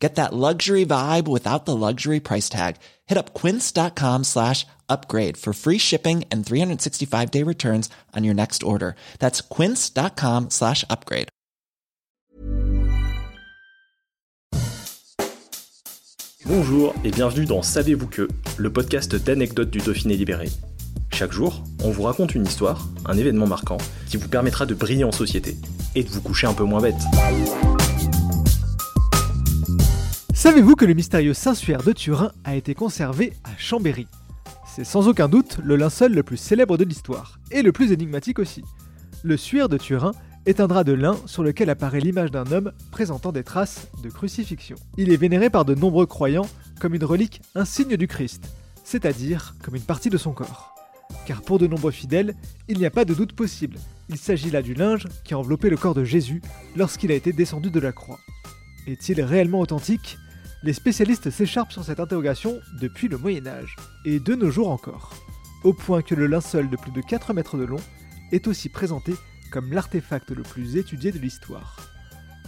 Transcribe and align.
Get 0.00 0.14
that 0.14 0.32
luxury 0.32 0.86
vibe 0.86 1.28
without 1.28 1.66
the 1.66 1.76
luxury 1.76 2.20
price 2.20 2.48
tag. 2.48 2.76
Hit 3.06 3.18
up 3.18 3.34
quince.com 3.34 4.24
slash 4.24 4.66
upgrade 4.88 5.36
for 5.36 5.52
free 5.52 5.78
shipping 5.78 6.24
and 6.32 6.44
365 6.44 7.30
day 7.30 7.44
returns 7.44 7.90
on 8.16 8.24
your 8.24 8.34
next 8.34 8.62
order. 8.62 8.94
That's 9.18 9.42
quince.com 9.42 10.48
slash 10.48 10.84
upgrade. 10.88 11.28
Bonjour 16.46 16.94
et 17.04 17.10
bienvenue 17.10 17.44
dans 17.44 17.62
Savez-vous 17.62 18.08
que, 18.08 18.26
le 18.56 18.72
podcast 18.72 19.14
d'anecdotes 19.14 19.70
du 19.70 19.78
Dauphiné 19.78 20.16
libéré. 20.16 20.48
Chaque 21.12 21.32
jour, 21.32 21.62
on 21.84 21.90
vous 21.90 22.02
raconte 22.04 22.34
une 22.34 22.44
histoire, 22.44 22.88
un 23.04 23.16
événement 23.16 23.46
marquant, 23.46 23.76
qui 24.08 24.16
vous 24.16 24.28
permettra 24.28 24.64
de 24.64 24.74
briller 24.74 25.04
en 25.04 25.12
société 25.12 25.56
et 25.94 26.02
de 26.02 26.08
vous 26.08 26.22
coucher 26.22 26.46
un 26.46 26.54
peu 26.54 26.64
moins 26.64 26.80
bête. 26.80 27.79
Savez-vous 30.40 30.74
que 30.74 30.86
le 30.86 30.94
mystérieux 30.94 31.34
Saint-Suaire 31.34 31.82
de 31.82 31.92
Turin 31.92 32.32
a 32.44 32.56
été 32.56 32.74
conservé 32.74 33.34
à 33.44 33.50
Chambéry? 33.58 34.06
C'est 34.66 34.84
sans 34.84 35.06
aucun 35.06 35.28
doute 35.28 35.58
le 35.62 35.76
linceul 35.76 36.14
le 36.14 36.22
plus 36.22 36.38
célèbre 36.38 36.78
de 36.78 36.84
l'histoire, 36.84 37.38
et 37.50 37.60
le 37.60 37.72
plus 37.72 37.92
énigmatique 37.92 38.38
aussi. 38.38 38.64
Le 39.22 39.36
Suaire 39.36 39.68
de 39.68 39.76
Turin 39.76 40.12
est 40.46 40.60
un 40.60 40.66
drap 40.66 40.82
de 40.82 40.94
lin 40.94 41.14
sur 41.26 41.42
lequel 41.42 41.68
apparaît 41.68 42.00
l'image 42.00 42.30
d'un 42.30 42.50
homme 42.52 42.72
présentant 42.90 43.32
des 43.32 43.44
traces 43.44 43.88
de 44.02 44.08
crucifixion. 44.08 44.76
Il 44.96 45.12
est 45.12 45.18
vénéré 45.18 45.50
par 45.50 45.66
de 45.66 45.74
nombreux 45.74 46.06
croyants 46.06 46.48
comme 46.80 46.94
une 46.94 47.04
relique 47.04 47.42
insigne 47.54 47.98
du 47.98 48.08
Christ, 48.08 48.50
c'est-à-dire 48.82 49.54
comme 49.62 49.76
une 49.76 49.82
partie 49.82 50.08
de 50.08 50.16
son 50.16 50.32
corps. 50.32 50.74
Car 51.26 51.42
pour 51.42 51.58
de 51.58 51.66
nombreux 51.66 51.92
fidèles, 51.92 52.34
il 52.66 52.78
n'y 52.78 52.86
a 52.86 52.90
pas 52.90 53.04
de 53.04 53.12
doute 53.12 53.34
possible, 53.34 53.76
il 54.08 54.16
s'agit 54.16 54.50
là 54.50 54.62
du 54.62 54.72
linge 54.72 55.06
qui 55.22 55.34
a 55.34 55.38
enveloppé 55.38 55.68
le 55.68 55.76
corps 55.76 55.94
de 55.94 56.04
Jésus 56.04 56.40
lorsqu'il 56.76 57.12
a 57.12 57.14
été 57.14 57.34
descendu 57.34 57.70
de 57.70 57.80
la 57.80 57.92
croix. 57.92 58.18
Est-il 58.86 59.20
réellement 59.20 59.60
authentique? 59.60 60.16
Les 60.62 60.72
spécialistes 60.72 61.30
s'écharpent 61.30 61.72
sur 61.72 61.84
cette 61.84 62.00
interrogation 62.00 62.60
depuis 62.80 63.08
le 63.08 63.18
Moyen 63.18 63.46
Âge, 63.46 63.76
et 64.04 64.20
de 64.20 64.34
nos 64.34 64.50
jours 64.50 64.70
encore, 64.70 65.14
au 65.64 65.72
point 65.72 66.02
que 66.02 66.14
le 66.14 66.26
linceul 66.26 66.68
de 66.68 66.76
plus 66.76 66.92
de 66.92 67.00
4 67.00 67.32
mètres 67.32 67.56
de 67.56 67.64
long 67.64 67.80
est 68.32 68.46
aussi 68.46 68.68
présenté 68.68 69.14
comme 69.50 69.72
l'artefact 69.72 70.30
le 70.30 70.42
plus 70.42 70.76
étudié 70.76 71.12
de 71.12 71.18
l'histoire. 71.18 71.76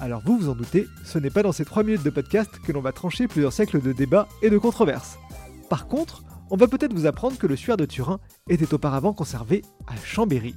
Alors 0.01 0.23
vous 0.25 0.39
vous 0.39 0.49
en 0.49 0.55
doutez, 0.55 0.87
ce 1.05 1.19
n'est 1.19 1.31
pas 1.31 1.43
dans 1.43 1.53
ces 1.53 1.65
3 1.65 1.85
minutes 1.85 2.03
de 2.03 2.11
podcast 2.11 2.51
que 2.65 2.73
l'on 2.73 2.81
va 2.81 2.93
trancher 2.93 3.29
plusieurs 3.29 3.53
siècles 3.53 3.81
de 3.81 3.93
débats 3.93 4.29
et 4.43 4.51
de 4.51 4.59
controverses. 4.59 5.19
Par 5.69 5.87
contre, 5.87 6.23
on 6.51 6.57
va 6.57 6.67
peut-être 6.67 6.93
vous 6.93 7.07
apprendre 7.07 7.39
que 7.39 7.47
le 7.47 7.57
suaire 7.57 7.77
de 7.77 7.87
Turin 7.87 8.21
était 8.49 8.75
auparavant 8.75 9.15
conservé 9.15 9.63
à 9.87 9.97
Chambéry. 9.97 10.55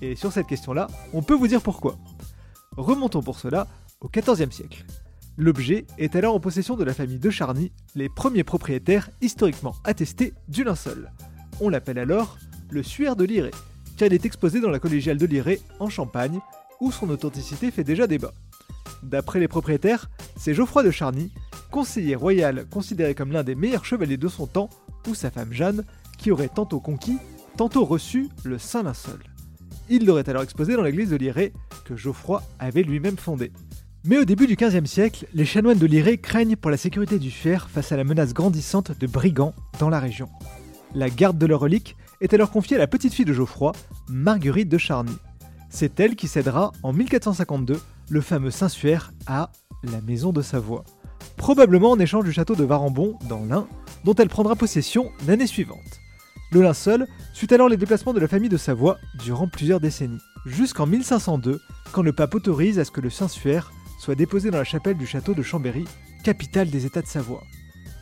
Et 0.00 0.16
sur 0.16 0.32
cette 0.32 0.46
question-là, 0.46 0.88
on 1.12 1.22
peut 1.22 1.34
vous 1.34 1.48
dire 1.48 1.60
pourquoi. 1.60 1.98
Remontons 2.76 3.22
pour 3.22 3.38
cela 3.38 3.66
au 4.00 4.08
XIVe 4.08 4.50
siècle. 4.50 4.84
L'objet 5.36 5.86
est 5.98 6.14
alors 6.14 6.36
en 6.36 6.40
possession 6.40 6.76
de 6.76 6.84
la 6.84 6.94
famille 6.94 7.18
de 7.18 7.30
Charny, 7.30 7.72
les 7.96 8.08
premiers 8.08 8.44
propriétaires 8.44 9.10
historiquement 9.20 9.74
attestés 9.82 10.32
du 10.46 10.62
linceul. 10.62 11.10
On 11.60 11.68
l'appelle 11.68 11.98
alors 11.98 12.38
le 12.70 12.84
suaire 12.84 13.16
de 13.16 13.24
Liré, 13.24 13.50
car 13.96 14.06
il 14.06 14.14
est 14.14 14.24
exposé 14.24 14.60
dans 14.60 14.70
la 14.70 14.78
collégiale 14.78 15.18
de 15.18 15.26
Liré 15.26 15.60
en 15.80 15.88
Champagne, 15.88 16.38
où 16.80 16.92
son 16.92 17.10
authenticité 17.10 17.72
fait 17.72 17.82
déjà 17.82 18.06
débat. 18.06 18.32
D'après 19.02 19.40
les 19.40 19.48
propriétaires, 19.48 20.08
c'est 20.36 20.54
Geoffroy 20.54 20.84
de 20.84 20.92
Charny, 20.92 21.32
conseiller 21.72 22.14
royal 22.14 22.66
considéré 22.68 23.16
comme 23.16 23.32
l'un 23.32 23.42
des 23.42 23.56
meilleurs 23.56 23.84
chevaliers 23.84 24.16
de 24.16 24.28
son 24.28 24.46
temps, 24.46 24.70
ou 25.08 25.14
sa 25.14 25.32
femme 25.32 25.52
Jeanne, 25.52 25.84
qui 26.16 26.30
aurait 26.30 26.48
tantôt 26.48 26.80
conquis, 26.80 27.18
tantôt 27.56 27.84
reçu 27.84 28.28
le 28.44 28.58
Saint 28.58 28.84
Linceul. 28.84 29.18
Il 29.88 30.06
l'aurait 30.06 30.28
alors 30.28 30.44
exposé 30.44 30.76
dans 30.76 30.82
l'église 30.82 31.10
de 31.10 31.16
Liré, 31.16 31.52
que 31.84 31.96
Geoffroy 31.96 32.42
avait 32.60 32.82
lui-même 32.84 33.16
fondée. 33.18 33.52
Mais 34.06 34.18
au 34.18 34.26
début 34.26 34.46
du 34.46 34.54
XVe 34.54 34.84
siècle, 34.84 35.26
les 35.32 35.46
chanoines 35.46 35.78
de 35.78 35.86
Liré 35.86 36.18
craignent 36.18 36.56
pour 36.56 36.70
la 36.70 36.76
sécurité 36.76 37.18
du 37.18 37.30
fer 37.30 37.70
face 37.70 37.90
à 37.90 37.96
la 37.96 38.04
menace 38.04 38.34
grandissante 38.34 38.92
de 38.98 39.06
brigands 39.06 39.54
dans 39.78 39.88
la 39.88 39.98
région. 39.98 40.28
La 40.94 41.08
garde 41.08 41.38
de 41.38 41.46
leur 41.46 41.60
relique 41.60 41.96
est 42.20 42.34
alors 42.34 42.50
confiée 42.50 42.76
à 42.76 42.80
la 42.80 42.86
petite 42.86 43.14
fille 43.14 43.24
de 43.24 43.32
Geoffroy, 43.32 43.72
Marguerite 44.10 44.68
de 44.68 44.76
Charny. 44.76 45.16
C'est 45.70 45.98
elle 46.00 46.16
qui 46.16 46.28
cédera 46.28 46.72
en 46.82 46.92
1452 46.92 47.80
le 48.10 48.20
fameux 48.20 48.50
Saint-Suaire 48.50 49.14
à 49.26 49.50
la 49.82 50.02
maison 50.02 50.34
de 50.34 50.42
Savoie, 50.42 50.84
probablement 51.38 51.92
en 51.92 51.98
échange 51.98 52.26
du 52.26 52.32
château 52.32 52.56
de 52.56 52.64
Varambon 52.64 53.18
dans 53.26 53.46
l'Ain, 53.46 53.66
dont 54.04 54.14
elle 54.14 54.28
prendra 54.28 54.54
possession 54.54 55.12
l'année 55.26 55.46
suivante. 55.46 55.78
Le 56.52 56.60
linceul 56.60 57.06
suit 57.32 57.52
alors 57.54 57.70
les 57.70 57.78
déplacements 57.78 58.12
de 58.12 58.20
la 58.20 58.28
famille 58.28 58.50
de 58.50 58.58
Savoie 58.58 58.98
durant 59.24 59.48
plusieurs 59.48 59.80
décennies, 59.80 60.20
jusqu'en 60.44 60.84
1502, 60.84 61.58
quand 61.92 62.02
le 62.02 62.12
pape 62.12 62.34
autorise 62.34 62.78
à 62.78 62.84
ce 62.84 62.90
que 62.90 63.00
le 63.00 63.08
Saint-Suaire 63.08 63.72
soit 64.04 64.14
déposé 64.14 64.50
dans 64.50 64.58
la 64.58 64.64
chapelle 64.64 64.98
du 64.98 65.06
château 65.06 65.32
de 65.32 65.42
Chambéry, 65.42 65.86
capitale 66.24 66.68
des 66.68 66.84
États 66.84 67.00
de 67.00 67.06
Savoie. 67.06 67.42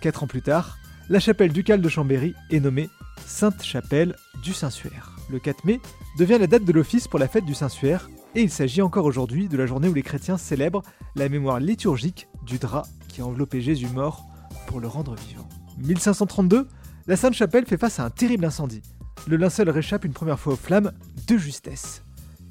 Quatre 0.00 0.24
ans 0.24 0.26
plus 0.26 0.42
tard, 0.42 0.78
la 1.08 1.20
chapelle 1.20 1.52
ducale 1.52 1.80
de 1.80 1.88
Chambéry 1.88 2.34
est 2.50 2.58
nommée 2.58 2.90
Sainte-Chapelle 3.24 4.16
du 4.42 4.52
Saint-Suaire. 4.52 5.14
Le 5.30 5.38
4 5.38 5.64
mai 5.64 5.80
devient 6.18 6.38
la 6.40 6.48
date 6.48 6.64
de 6.64 6.72
l'office 6.72 7.06
pour 7.06 7.20
la 7.20 7.28
fête 7.28 7.44
du 7.44 7.54
Saint-Suaire, 7.54 8.10
et 8.34 8.42
il 8.42 8.50
s'agit 8.50 8.82
encore 8.82 9.04
aujourd'hui 9.04 9.46
de 9.46 9.56
la 9.56 9.64
journée 9.64 9.86
où 9.86 9.94
les 9.94 10.02
chrétiens 10.02 10.38
célèbrent 10.38 10.82
la 11.14 11.28
mémoire 11.28 11.60
liturgique 11.60 12.26
du 12.44 12.58
drap 12.58 12.82
qui 13.06 13.20
a 13.20 13.24
enveloppé 13.24 13.60
Jésus 13.60 13.86
mort 13.86 14.26
pour 14.66 14.80
le 14.80 14.88
rendre 14.88 15.14
vivant. 15.14 15.48
1532, 15.78 16.66
la 17.06 17.16
Sainte-Chapelle 17.16 17.66
fait 17.66 17.78
face 17.78 18.00
à 18.00 18.04
un 18.04 18.10
terrible 18.10 18.44
incendie. 18.44 18.82
Le 19.28 19.36
linceul 19.36 19.70
réchappe 19.70 20.04
une 20.04 20.14
première 20.14 20.40
fois 20.40 20.54
aux 20.54 20.56
flammes 20.56 20.90
de 21.28 21.36
justesse. 21.36 22.02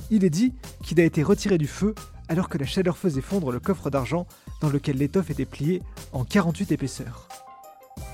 Il 0.09 0.23
est 0.23 0.29
dit 0.29 0.53
qu'il 0.83 1.01
a 1.01 1.03
été 1.03 1.21
retiré 1.21 1.57
du 1.57 1.67
feu 1.67 1.93
alors 2.31 2.47
que 2.47 2.57
la 2.57 2.65
chaleur 2.65 2.97
faisait 2.97 3.19
fondre 3.19 3.51
le 3.51 3.59
coffre 3.59 3.89
d'argent 3.89 4.25
dans 4.61 4.69
lequel 4.69 4.95
l'étoffe 4.95 5.29
était 5.29 5.43
pliée 5.43 5.83
en 6.13 6.23
48 6.23 6.71
épaisseurs. 6.71 7.27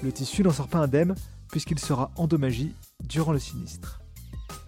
Le 0.02 0.12
tissu 0.12 0.42
n'en 0.42 0.52
sort 0.52 0.68
pas 0.68 0.80
indemne 0.80 1.14
puisqu'il 1.52 1.78
sera 1.78 2.10
endommagé 2.16 2.74
durant 3.04 3.32
le 3.32 3.38
sinistre. 3.38 4.02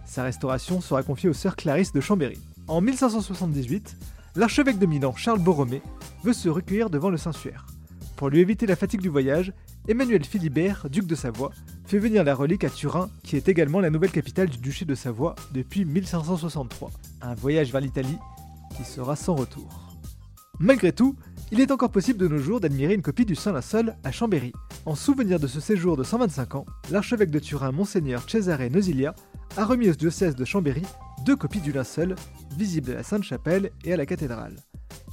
Sa 0.06 0.22
restauration 0.22 0.80
sera 0.80 1.02
confiée 1.02 1.28
aux 1.28 1.34
sœurs 1.34 1.56
Clarisse 1.56 1.92
de 1.92 2.00
Chambéry. 2.00 2.38
En 2.68 2.80
1578, 2.80 3.96
l'archevêque 4.36 4.78
de 4.78 4.86
Milan, 4.86 5.16
Charles 5.16 5.40
Borromée, 5.40 5.82
veut 6.22 6.32
se 6.32 6.48
recueillir 6.48 6.88
devant 6.88 7.10
le 7.10 7.16
Saint-Suaire. 7.16 7.66
Pour 8.14 8.28
lui 8.28 8.38
éviter 8.38 8.66
la 8.66 8.76
fatigue 8.76 9.00
du 9.00 9.08
voyage, 9.08 9.52
Emmanuel 9.88 10.24
Philibert, 10.24 10.86
duc 10.88 11.06
de 11.06 11.16
Savoie, 11.16 11.50
fait 11.86 11.98
venir 11.98 12.22
la 12.22 12.36
relique 12.36 12.62
à 12.62 12.70
Turin, 12.70 13.10
qui 13.24 13.34
est 13.34 13.48
également 13.48 13.80
la 13.80 13.90
nouvelle 13.90 14.12
capitale 14.12 14.48
du 14.48 14.58
duché 14.58 14.84
de 14.84 14.94
Savoie 14.94 15.34
depuis 15.50 15.84
1563. 15.84 16.92
Un 17.22 17.34
voyage 17.34 17.72
vers 17.72 17.80
l'Italie 17.80 18.18
sera 18.84 19.16
sans 19.16 19.34
retour. 19.34 19.68
Malgré 20.58 20.92
tout, 20.92 21.16
il 21.52 21.60
est 21.60 21.72
encore 21.72 21.90
possible 21.90 22.18
de 22.18 22.28
nos 22.28 22.38
jours 22.38 22.60
d'admirer 22.60 22.94
une 22.94 23.02
copie 23.02 23.24
du 23.24 23.34
Saint 23.34 23.52
Linceul 23.52 23.96
à 24.04 24.12
Chambéry. 24.12 24.52
En 24.86 24.94
souvenir 24.94 25.40
de 25.40 25.46
ce 25.46 25.58
séjour 25.58 25.96
de 25.96 26.04
125 26.04 26.54
ans, 26.54 26.66
l'archevêque 26.90 27.30
de 27.30 27.38
Turin, 27.38 27.72
Monseigneur 27.72 28.28
Cesare 28.28 28.70
Nosilia, 28.70 29.14
a 29.56 29.64
remis 29.64 29.88
au 29.88 29.94
diocèse 29.94 30.36
de 30.36 30.44
Chambéry 30.44 30.82
deux 31.24 31.36
copies 31.36 31.60
du 31.60 31.72
linceul, 31.72 32.14
visibles 32.56 32.92
à 32.92 32.94
la 32.94 33.02
Sainte-Chapelle 33.02 33.70
et 33.84 33.92
à 33.92 33.96
la 33.96 34.06
cathédrale. 34.06 34.56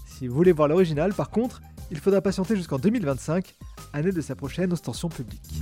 Si 0.05 0.27
vous 0.27 0.35
voulez 0.35 0.51
voir 0.51 0.67
l'original, 0.67 1.13
par 1.13 1.29
contre, 1.29 1.61
il 1.91 1.99
faudra 1.99 2.21
patienter 2.21 2.55
jusqu'en 2.55 2.77
2025, 2.77 3.55
année 3.93 4.11
de 4.11 4.21
sa 4.21 4.35
prochaine 4.35 4.73
ostension 4.73 5.09
publique. 5.09 5.61